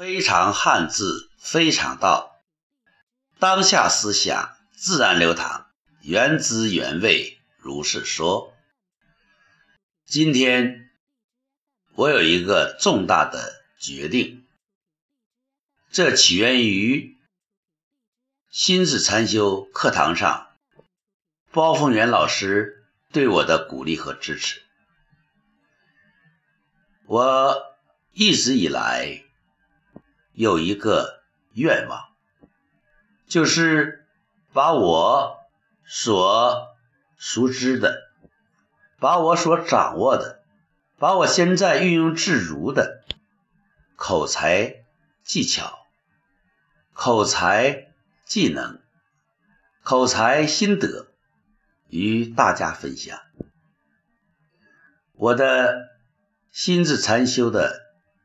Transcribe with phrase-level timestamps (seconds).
[0.00, 2.40] 非常汉字，非常道。
[3.38, 5.66] 当下思想自然流淌，
[6.00, 8.54] 原汁原味，如是说。
[10.06, 10.88] 今天
[11.92, 14.46] 我有一个重大的决定，
[15.92, 17.18] 这起源于
[18.48, 20.46] 心智禅修课堂上
[21.52, 24.62] 包凤元老师对我的鼓励和支持。
[27.04, 27.54] 我
[28.12, 29.24] 一直以来。
[30.40, 31.20] 有一个
[31.52, 32.02] 愿望，
[33.26, 34.06] 就是
[34.54, 35.36] 把我
[35.84, 36.68] 所
[37.18, 38.10] 熟知的，
[38.98, 40.42] 把我所掌握的，
[40.96, 43.04] 把我现在运用自如的
[43.96, 44.82] 口才
[45.22, 45.78] 技巧、
[46.94, 47.92] 口才
[48.24, 48.80] 技能、
[49.82, 51.08] 口才心得
[51.90, 53.20] 与大家分享。
[55.12, 55.90] 我的
[56.50, 57.78] 心智禅修的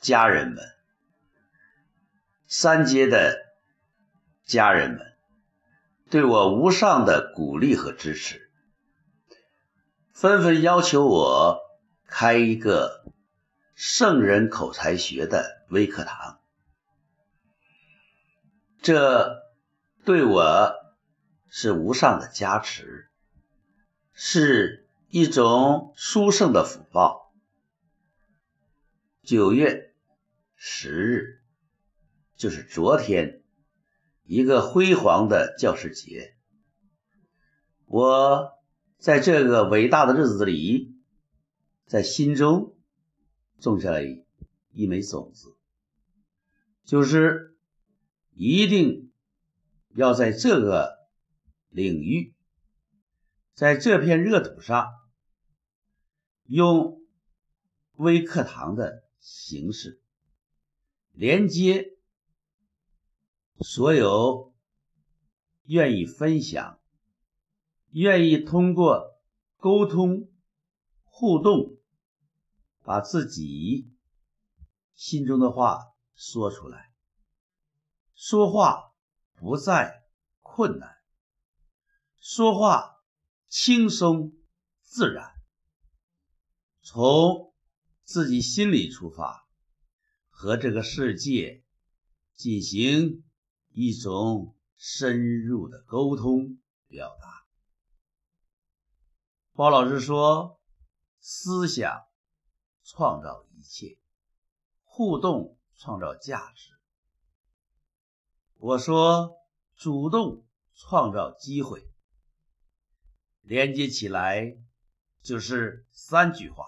[0.00, 0.77] 家人们。
[2.50, 3.38] 三阶的
[4.46, 5.00] 家人们
[6.08, 8.50] 对我无上的鼓励和支持，
[10.14, 11.60] 纷纷要求我
[12.06, 13.04] 开一个
[13.74, 16.40] 圣人口才学的微课堂。
[18.80, 19.42] 这
[20.06, 20.72] 对我
[21.50, 23.10] 是无上的加持，
[24.14, 27.34] 是一种殊胜的福报。
[29.22, 29.92] 九月
[30.56, 31.37] 十日。
[32.38, 33.42] 就是昨天，
[34.22, 36.36] 一个辉煌的教师节。
[37.84, 38.52] 我
[38.96, 40.94] 在这个伟大的日子里，
[41.84, 42.76] 在心中
[43.58, 44.02] 种下了
[44.70, 45.56] 一枚种子，
[46.84, 47.56] 就是
[48.34, 49.10] 一定
[49.96, 51.08] 要在这个
[51.70, 52.34] 领域，
[53.52, 54.86] 在这片热土上，
[56.44, 57.02] 用
[57.96, 60.00] 微课堂的形式
[61.12, 61.97] 连接。
[63.60, 64.54] 所有
[65.64, 66.80] 愿意分享、
[67.90, 69.20] 愿意通过
[69.56, 70.30] 沟通
[71.02, 71.76] 互动，
[72.84, 73.90] 把自己
[74.94, 76.92] 心中的话说出来，
[78.14, 78.94] 说话
[79.34, 80.04] 不再
[80.40, 80.96] 困难，
[82.20, 83.02] 说话
[83.48, 84.32] 轻松
[84.82, 85.34] 自然，
[86.80, 87.52] 从
[88.04, 89.48] 自己心里出发，
[90.30, 91.64] 和这个世界
[92.36, 93.24] 进行。
[93.70, 97.46] 一种深入的沟通表达。
[99.52, 100.60] 包老师说
[101.20, 102.06] ：“思想
[102.84, 103.98] 创造一切，
[104.84, 106.70] 互动创造价值。”
[108.56, 109.36] 我说
[109.76, 111.84] ：“主动创造机会。”
[113.42, 114.56] 连接起来
[115.22, 116.64] 就是三句话：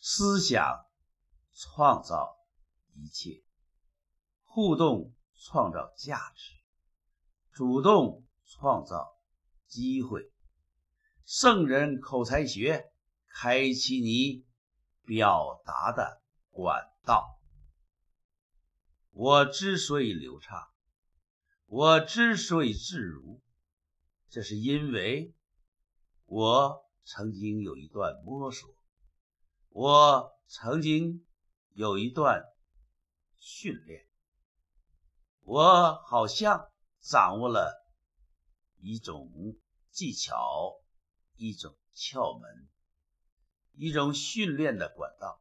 [0.00, 0.86] 思想
[1.52, 2.36] 创造
[2.94, 3.45] 一切。
[4.56, 6.54] 互动创造价值，
[7.52, 9.14] 主动创造
[9.66, 10.32] 机会。
[11.26, 12.90] 圣人口才学，
[13.28, 14.46] 开启你
[15.04, 16.22] 表达的
[16.52, 17.38] 管道。
[19.10, 20.70] 我之所以流畅，
[21.66, 23.42] 我之所以自如，
[24.30, 25.34] 这是因为
[26.24, 28.74] 我曾经有一段摸索，
[29.68, 31.26] 我曾经
[31.74, 32.42] 有一段
[33.36, 34.05] 训练。
[35.46, 37.88] 我好像掌握了
[38.80, 39.30] 一种
[39.92, 40.80] 技巧，
[41.36, 42.68] 一种窍门，
[43.74, 45.40] 一种训练的管道，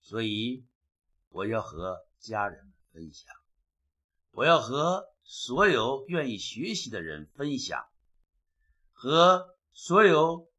[0.00, 0.66] 所以
[1.28, 3.32] 我要和家人分享，
[4.32, 7.88] 我要和所有愿意学习的人分享，
[8.90, 10.50] 和所有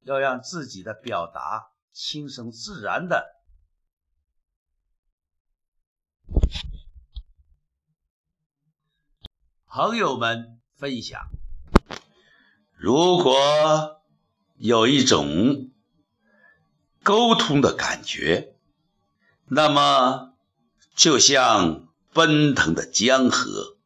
[0.00, 3.39] 要让自己的表达轻松自然的。
[9.72, 11.28] 朋友们分享，
[12.74, 14.02] 如果
[14.56, 15.70] 有一种
[17.04, 18.56] 沟通的感觉，
[19.46, 20.32] 那么
[20.96, 23.76] 就像奔腾的江河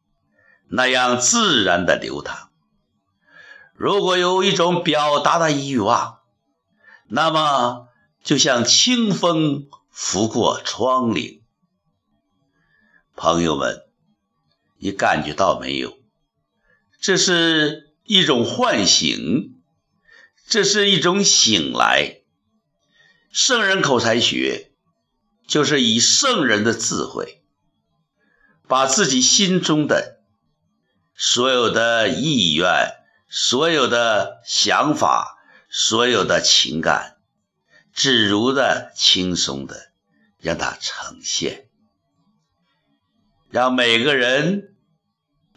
[0.69, 2.49] 那样自然的流淌；
[3.75, 6.21] 如果有一种表达的欲望，
[7.07, 7.89] 那么
[8.23, 11.43] 就像清风拂过窗棂。
[13.15, 13.84] 朋友们。
[14.85, 15.97] 你感觉到没有？
[17.01, 19.59] 这是一种唤醒，
[20.47, 22.21] 这是一种醒来。
[23.31, 24.69] 圣人口才学
[25.47, 27.41] 就是以圣人的智慧，
[28.67, 30.19] 把自己心中的
[31.15, 32.91] 所有的意愿、
[33.27, 37.17] 所有的想法、所有的情感，
[37.91, 39.91] 自如的、轻松的，
[40.39, 41.69] 让它呈现，
[43.49, 44.74] 让每个人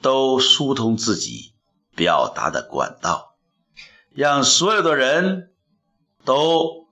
[0.01, 1.53] 都疏通自己
[1.95, 3.37] 表达的管道，
[4.11, 5.53] 让所有的人
[6.25, 6.87] 都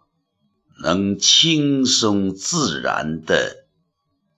[0.83, 3.67] 能轻松自然的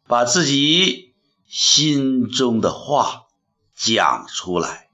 [0.06, 1.14] 把自己
[1.46, 3.26] 心中的话
[3.74, 4.90] 讲出来，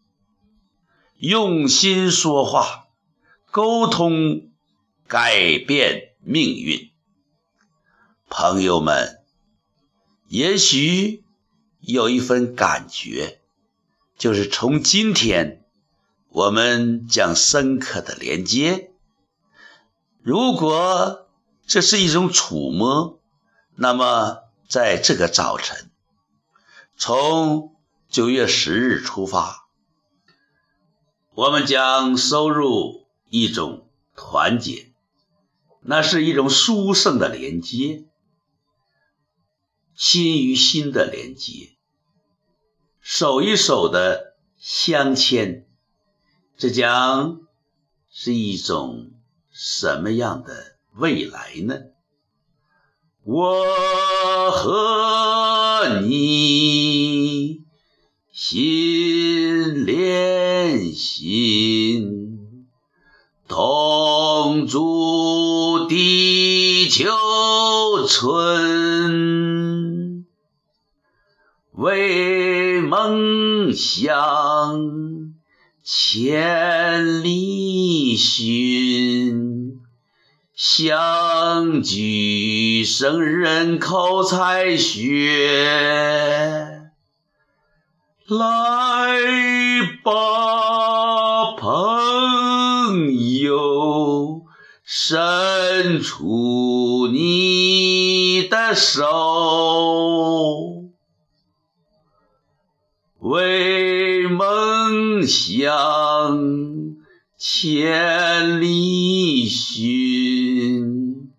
[1.17, 2.87] 用心说话，
[3.51, 4.51] 沟通，
[5.07, 6.91] 改变命运。
[8.29, 9.21] 朋友们，
[10.29, 11.25] 也许
[11.81, 13.41] 有一份感觉，
[14.17, 15.65] 就是从今天
[16.29, 18.91] 我们将深刻的连接。
[20.23, 21.29] 如果
[21.67, 23.21] 这是一种触摸，
[23.75, 24.39] 那么
[24.69, 25.91] 在这个早晨，
[26.97, 27.77] 从
[28.09, 29.69] 九月十日出发，
[31.35, 34.93] 我们将收入一种团结，
[35.83, 38.05] 那是一种殊胜的连接。
[39.97, 41.74] 心与心的连接，
[43.07, 45.67] 手一手的相牵，
[46.57, 47.43] 这将
[48.11, 49.11] 是一种
[49.53, 51.81] 什么样的未来呢？
[53.25, 57.63] 我和你
[58.33, 62.57] 心连心，
[63.47, 67.05] 同住地球
[68.09, 69.45] 村。
[71.73, 72.44] 为
[72.97, 74.79] 梦想
[75.83, 79.81] 千里寻，
[80.55, 86.93] 相聚生人口才学。
[88.29, 89.19] 来
[90.05, 94.43] 吧，朋友，
[94.85, 100.84] 伸出你的手。
[103.25, 106.39] 为梦想
[107.39, 111.31] 千里寻，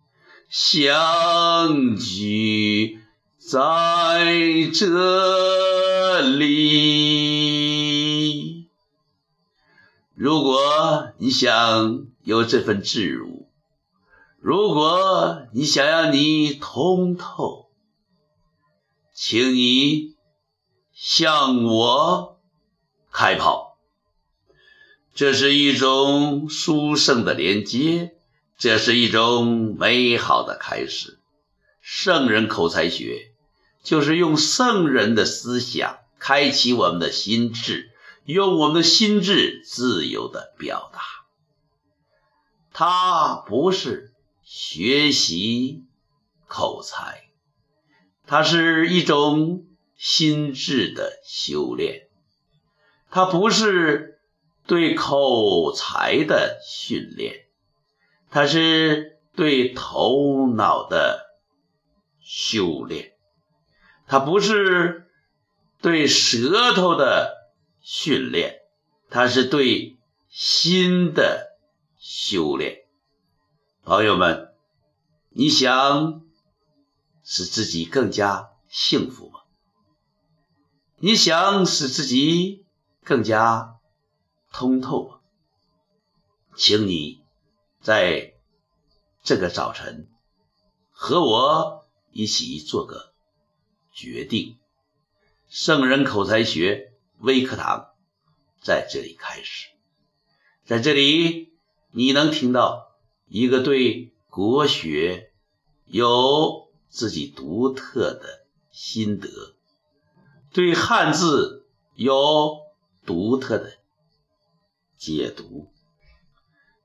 [0.49, 2.97] 相聚
[3.37, 4.25] 在
[4.73, 7.45] 这里。
[10.15, 13.47] 如果你想有这份自如，
[14.39, 17.67] 如果你想要你通透，
[19.13, 20.14] 请你。
[20.95, 22.39] 向我
[23.11, 23.77] 开炮，
[25.13, 28.15] 这是一种殊胜的连接，
[28.57, 31.19] 这是一种美好的开始。
[31.81, 33.33] 圣人口才学
[33.83, 37.91] 就是用圣人的思想开启我们的心智，
[38.23, 41.01] 用我们的心智自由的表达。
[42.71, 44.13] 它不是
[44.45, 45.83] 学习
[46.47, 47.27] 口才，
[48.25, 49.65] 它是一种。
[49.95, 52.09] 心智的修炼，
[53.09, 54.19] 它不是
[54.67, 57.47] 对口才的训练，
[58.29, 61.25] 它是对头脑的
[62.19, 63.13] 修炼，
[64.07, 65.09] 它不是
[65.81, 67.51] 对舌头的
[67.81, 68.61] 训练，
[69.09, 69.97] 它是对
[70.29, 71.57] 心的
[71.97, 72.85] 修炼。
[73.83, 74.53] 朋友们，
[75.29, 76.23] 你想
[77.23, 79.41] 使自己更加幸福吗？
[81.05, 82.65] 你想使自己
[83.03, 83.75] 更加
[84.51, 85.19] 通透？
[86.57, 87.21] 请你
[87.79, 88.33] 在
[89.21, 90.09] 这个早晨
[90.89, 93.13] 和我一起做个
[93.93, 94.57] 决定。
[95.47, 97.93] 圣人口才学微课堂
[98.59, 99.67] 在这里开始，
[100.65, 101.53] 在这里
[101.91, 102.95] 你能听到
[103.27, 105.31] 一个对国学
[105.85, 109.54] 有自己独特的心得。
[110.55, 112.61] 对汉字有
[113.05, 113.73] 独特的
[114.97, 115.67] 解读，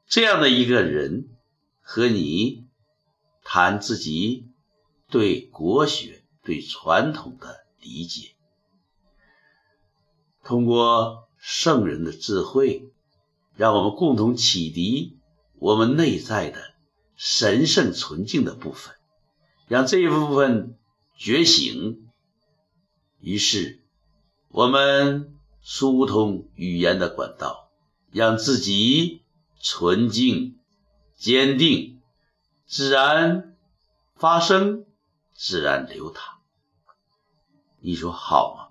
[0.09, 1.29] 这样的一个人
[1.81, 2.65] 和你
[3.45, 4.49] 谈自己
[5.09, 8.35] 对国学、对传统的理解，
[10.43, 12.91] 通过圣人的智慧，
[13.55, 15.17] 让我们共同启迪
[15.61, 16.61] 我们内在的
[17.15, 18.97] 神圣纯净的部分，
[19.69, 20.77] 让这一部分
[21.17, 22.10] 觉醒。
[23.21, 23.81] 于是，
[24.49, 27.71] 我们疏通语言的管道，
[28.11, 29.23] 让自己
[29.61, 30.59] 纯净、
[31.17, 32.01] 坚定、
[32.67, 33.57] 自然
[34.17, 34.87] 发生、
[35.35, 36.41] 自然流淌。
[37.81, 38.69] 你说好吗？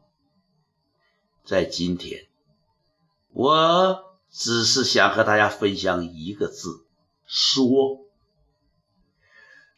[1.43, 2.27] 在今天，
[3.31, 6.85] 我只是想和大家分享一个字：
[7.25, 8.05] 说。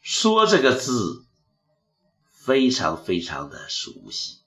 [0.04, 1.24] 说这个字，
[2.32, 4.41] 非常非常的熟悉。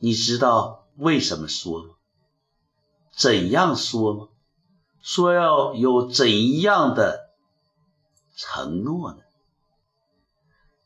[0.00, 1.94] 你知道为什么说吗？
[3.12, 4.28] 怎样说吗？
[5.02, 7.30] 说要有怎样的
[8.34, 9.18] 承诺呢？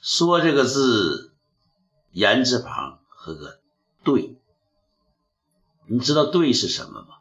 [0.01, 1.33] 说这个字，
[2.11, 3.61] 言字旁和个
[4.03, 4.37] 对。
[5.87, 7.19] 你知道对是什么吗？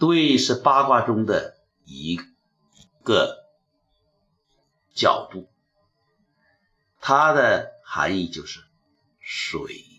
[0.00, 2.18] 对是八卦中的一
[3.04, 3.44] 个
[4.94, 5.48] 角度，
[7.00, 8.64] 它的含义就是
[9.20, 9.91] 水。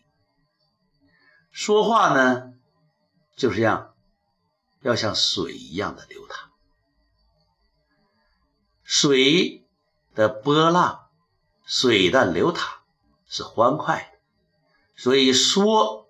[1.54, 2.56] 说话呢，
[3.36, 3.94] 就是像
[4.82, 6.50] 要像水一样的流淌。
[8.82, 9.64] 水
[10.16, 11.12] 的波浪，
[11.64, 12.82] 水的流淌
[13.28, 14.20] 是欢快的，
[15.00, 16.10] 所以说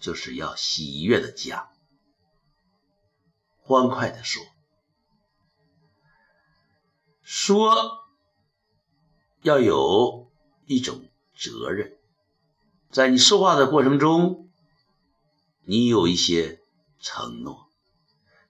[0.00, 1.68] 就是要喜悦的讲，
[3.60, 4.42] 欢快的说。
[7.22, 8.02] 说
[9.42, 10.28] 要有
[10.66, 11.96] 一种责任，
[12.90, 14.40] 在你说话的过程中。
[15.64, 16.60] 你有一些
[16.98, 17.68] 承诺，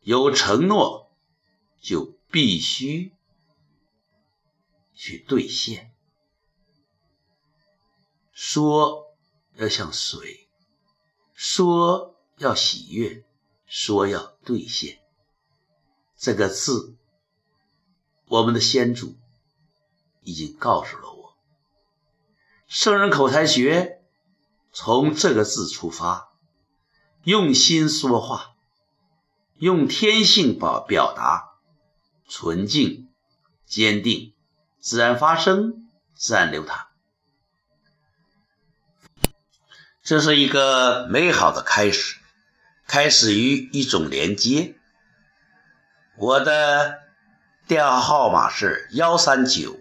[0.01, 1.13] 有承诺
[1.81, 3.13] 就必须
[4.95, 5.95] 去兑现。
[8.33, 9.15] 说
[9.57, 10.49] 要像水，
[11.35, 13.25] 说要喜悦，
[13.67, 15.01] 说要兑现。
[16.17, 16.97] 这个字，
[18.27, 19.17] 我们的先祖
[20.23, 21.37] 已经告诉了我。
[22.67, 24.03] 圣人口才学
[24.73, 26.32] 从这个字出发。
[27.25, 28.57] 用心说话，
[29.59, 31.53] 用天性表表达，
[32.29, 33.09] 纯净、
[33.65, 34.35] 坚定，
[34.81, 36.89] 自然发生，自然流淌。
[40.03, 42.19] 这是一个美好的开始，
[42.89, 44.75] 开始于一种连接。
[46.17, 47.03] 我的
[47.69, 49.79] 电话号码是幺三九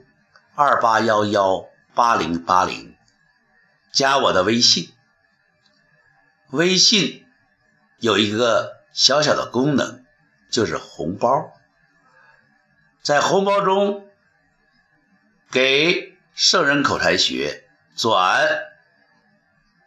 [0.53, 2.95] 二八幺幺八零八零，
[3.91, 4.91] 加我的微信，
[6.51, 7.25] 微信。
[8.01, 10.03] 有一个小小的功能，
[10.49, 11.53] 就是红包。
[13.03, 14.09] 在红包中
[15.51, 17.63] 给圣人口才学
[17.95, 18.47] 转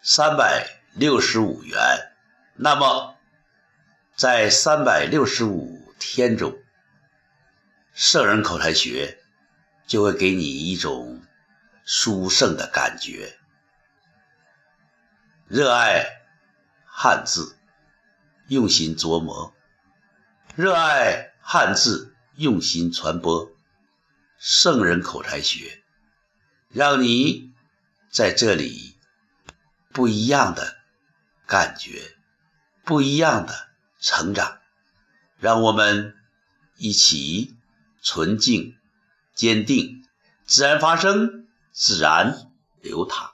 [0.00, 2.12] 三百六十五元，
[2.54, 3.16] 那么
[4.14, 6.56] 在三百六十五天中，
[7.94, 9.18] 圣人口才学
[9.88, 11.20] 就会给你一种
[11.84, 13.36] 殊胜的感觉，
[15.48, 16.22] 热爱
[16.86, 17.56] 汉字。
[18.48, 19.54] 用心琢磨，
[20.54, 23.50] 热爱汉字，用心传播
[24.38, 25.82] 圣人口才学，
[26.68, 27.52] 让你
[28.10, 28.96] 在这里
[29.92, 30.76] 不一样的
[31.46, 32.16] 感觉，
[32.84, 34.58] 不一样的成长。
[35.38, 36.14] 让我们
[36.76, 37.54] 一起
[38.02, 38.76] 纯净、
[39.34, 40.06] 坚定，
[40.46, 43.33] 自然发生，自然流淌。